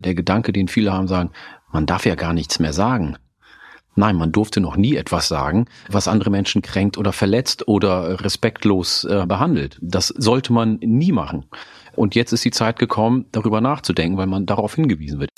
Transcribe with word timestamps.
Der 0.00 0.14
Gedanke, 0.14 0.52
den 0.52 0.68
viele 0.68 0.92
haben, 0.92 1.08
sagen, 1.08 1.30
man 1.72 1.86
darf 1.86 2.06
ja 2.06 2.14
gar 2.14 2.32
nichts 2.32 2.58
mehr 2.58 2.72
sagen. 2.72 3.16
Nein, 3.96 4.16
man 4.16 4.32
durfte 4.32 4.60
noch 4.60 4.76
nie 4.76 4.96
etwas 4.96 5.28
sagen, 5.28 5.66
was 5.88 6.08
andere 6.08 6.30
Menschen 6.30 6.62
kränkt 6.62 6.96
oder 6.96 7.12
verletzt 7.12 7.68
oder 7.68 8.24
respektlos 8.24 9.04
äh, 9.04 9.26
behandelt. 9.26 9.78
Das 9.82 10.08
sollte 10.08 10.54
man 10.54 10.76
nie 10.76 11.12
machen. 11.12 11.44
Und 11.96 12.14
jetzt 12.14 12.32
ist 12.32 12.44
die 12.44 12.50
Zeit 12.50 12.78
gekommen, 12.78 13.26
darüber 13.32 13.60
nachzudenken, 13.60 14.16
weil 14.16 14.26
man 14.26 14.46
darauf 14.46 14.74
hingewiesen 14.74 15.20
wird. 15.20 15.28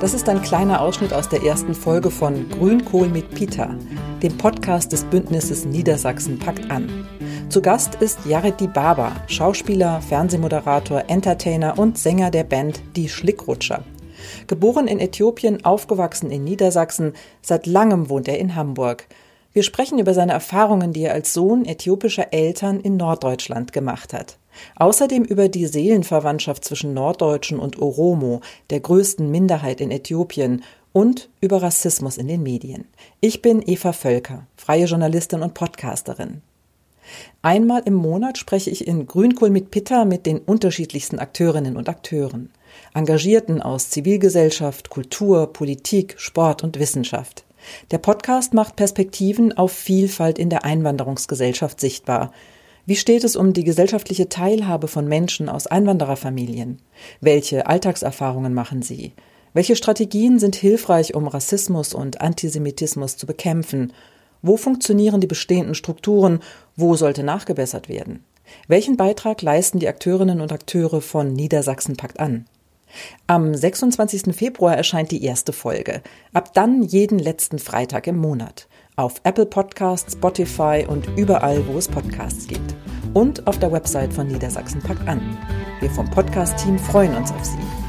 Das 0.00 0.12
ist 0.12 0.28
ein 0.28 0.42
kleiner 0.42 0.80
Ausschnitt 0.80 1.14
aus 1.14 1.28
der 1.28 1.44
ersten 1.44 1.74
Folge 1.74 2.10
von 2.10 2.48
Grünkohl 2.50 3.08
mit 3.08 3.30
Peter, 3.30 3.74
dem 4.22 4.36
Podcast 4.36 4.92
des 4.92 5.04
Bündnisses 5.04 5.64
Niedersachsen 5.64 6.38
packt 6.38 6.70
an. 6.70 6.90
Zu 7.52 7.60
Gast 7.60 7.96
ist 7.96 8.20
Jared 8.24 8.58
Dibaba, 8.58 9.14
Schauspieler, 9.26 10.00
Fernsehmoderator, 10.00 11.04
Entertainer 11.08 11.78
und 11.78 11.98
Sänger 11.98 12.30
der 12.30 12.44
Band 12.44 12.80
Die 12.96 13.10
Schlickrutscher. 13.10 13.84
Geboren 14.46 14.88
in 14.88 14.98
Äthiopien, 14.98 15.62
aufgewachsen 15.62 16.30
in 16.30 16.44
Niedersachsen, 16.44 17.12
seit 17.42 17.66
langem 17.66 18.08
wohnt 18.08 18.26
er 18.26 18.38
in 18.38 18.56
Hamburg. 18.56 19.06
Wir 19.52 19.62
sprechen 19.64 19.98
über 19.98 20.14
seine 20.14 20.32
Erfahrungen, 20.32 20.94
die 20.94 21.02
er 21.02 21.12
als 21.12 21.34
Sohn 21.34 21.66
äthiopischer 21.66 22.32
Eltern 22.32 22.80
in 22.80 22.96
Norddeutschland 22.96 23.74
gemacht 23.74 24.14
hat. 24.14 24.38
Außerdem 24.76 25.22
über 25.22 25.50
die 25.50 25.66
Seelenverwandtschaft 25.66 26.64
zwischen 26.64 26.94
Norddeutschen 26.94 27.58
und 27.58 27.78
Oromo, 27.78 28.40
der 28.70 28.80
größten 28.80 29.30
Minderheit 29.30 29.82
in 29.82 29.90
Äthiopien, 29.90 30.64
und 30.94 31.28
über 31.42 31.60
Rassismus 31.60 32.16
in 32.16 32.28
den 32.28 32.42
Medien. 32.42 32.86
Ich 33.20 33.42
bin 33.42 33.62
Eva 33.62 33.92
Völker, 33.92 34.46
freie 34.56 34.86
Journalistin 34.86 35.42
und 35.42 35.52
Podcasterin. 35.52 36.40
Einmal 37.42 37.82
im 37.84 37.94
Monat 37.94 38.38
spreche 38.38 38.70
ich 38.70 38.86
in 38.86 39.06
Grünkohl 39.06 39.50
mit 39.50 39.70
Pitta 39.70 40.04
mit 40.04 40.26
den 40.26 40.38
unterschiedlichsten 40.38 41.18
Akteurinnen 41.18 41.76
und 41.76 41.88
Akteuren, 41.88 42.50
Engagierten 42.94 43.60
aus 43.60 43.90
Zivilgesellschaft, 43.90 44.90
Kultur, 44.90 45.52
Politik, 45.52 46.14
Sport 46.18 46.62
und 46.62 46.78
Wissenschaft. 46.78 47.44
Der 47.90 47.98
Podcast 47.98 48.54
macht 48.54 48.76
Perspektiven 48.76 49.56
auf 49.56 49.72
Vielfalt 49.72 50.38
in 50.38 50.50
der 50.50 50.64
Einwanderungsgesellschaft 50.64 51.80
sichtbar, 51.80 52.32
wie 52.84 52.96
steht 52.96 53.22
es 53.22 53.36
um 53.36 53.52
die 53.52 53.62
gesellschaftliche 53.62 54.28
Teilhabe 54.28 54.88
von 54.88 55.06
Menschen 55.06 55.48
aus 55.48 55.68
Einwandererfamilien? 55.68 56.80
Welche 57.20 57.66
Alltagserfahrungen 57.66 58.54
machen 58.54 58.82
sie? 58.82 59.12
Welche 59.54 59.76
Strategien 59.76 60.40
sind 60.40 60.56
hilfreich, 60.56 61.14
um 61.14 61.28
Rassismus 61.28 61.94
und 61.94 62.20
Antisemitismus 62.20 63.16
zu 63.16 63.26
bekämpfen? 63.26 63.92
Wo 64.42 64.56
funktionieren 64.56 65.20
die 65.20 65.26
bestehenden 65.26 65.74
Strukturen? 65.74 66.40
Wo 66.76 66.96
sollte 66.96 67.22
nachgebessert 67.22 67.88
werden? 67.88 68.24
Welchen 68.68 68.96
Beitrag 68.96 69.40
leisten 69.40 69.78
die 69.78 69.88
Akteurinnen 69.88 70.40
und 70.40 70.52
Akteure 70.52 71.00
von 71.00 71.32
Niedersachsen 71.32 71.96
packt 71.96 72.20
an? 72.20 72.46
Am 73.26 73.54
26. 73.54 74.34
Februar 74.34 74.76
erscheint 74.76 75.10
die 75.10 75.24
erste 75.24 75.52
Folge. 75.52 76.02
Ab 76.34 76.52
dann 76.52 76.82
jeden 76.82 77.18
letzten 77.18 77.58
Freitag 77.58 78.06
im 78.06 78.18
Monat 78.18 78.68
auf 78.96 79.14
Apple 79.24 79.46
Podcasts, 79.46 80.12
Spotify 80.12 80.84
und 80.86 81.08
überall, 81.16 81.66
wo 81.66 81.78
es 81.78 81.88
Podcasts 81.88 82.46
gibt. 82.46 82.74
Und 83.14 83.46
auf 83.46 83.58
der 83.58 83.72
Website 83.72 84.12
von 84.12 84.26
Niedersachsen 84.26 84.82
packt 84.82 85.08
an. 85.08 85.38
Wir 85.80 85.90
vom 85.90 86.08
Podcast-Team 86.10 86.78
freuen 86.78 87.14
uns 87.16 87.32
auf 87.32 87.44
Sie. 87.44 87.81